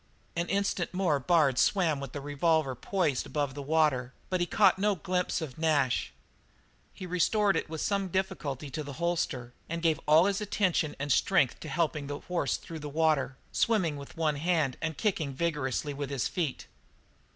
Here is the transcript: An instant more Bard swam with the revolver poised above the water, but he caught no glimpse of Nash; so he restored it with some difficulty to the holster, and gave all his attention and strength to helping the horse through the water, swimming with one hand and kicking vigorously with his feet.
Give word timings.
An 0.35 0.47
instant 0.47 0.95
more 0.95 1.19
Bard 1.19 1.59
swam 1.59 1.99
with 1.99 2.11
the 2.11 2.21
revolver 2.21 2.73
poised 2.73 3.27
above 3.27 3.53
the 3.53 3.61
water, 3.61 4.13
but 4.31 4.39
he 4.39 4.47
caught 4.47 4.79
no 4.79 4.95
glimpse 4.95 5.41
of 5.41 5.59
Nash; 5.59 6.07
so 6.07 6.11
he 6.91 7.05
restored 7.05 7.55
it 7.55 7.69
with 7.69 7.81
some 7.81 8.07
difficulty 8.07 8.71
to 8.71 8.81
the 8.81 8.93
holster, 8.93 9.53
and 9.69 9.83
gave 9.83 9.99
all 10.07 10.25
his 10.25 10.41
attention 10.41 10.95
and 10.97 11.11
strength 11.11 11.59
to 11.59 11.69
helping 11.69 12.07
the 12.07 12.21
horse 12.21 12.57
through 12.57 12.79
the 12.79 12.89
water, 12.89 13.37
swimming 13.51 13.95
with 13.95 14.17
one 14.17 14.37
hand 14.37 14.75
and 14.81 14.97
kicking 14.97 15.33
vigorously 15.35 15.93
with 15.93 16.09
his 16.09 16.27
feet. 16.27 16.65